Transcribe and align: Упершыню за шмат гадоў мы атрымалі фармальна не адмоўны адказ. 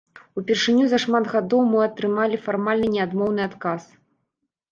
Упершыню 0.41 0.85
за 0.93 0.99
шмат 1.03 1.25
гадоў 1.33 1.61
мы 1.73 1.83
атрымалі 1.87 2.41
фармальна 2.45 2.87
не 2.95 3.01
адмоўны 3.05 3.41
адказ. 3.49 3.81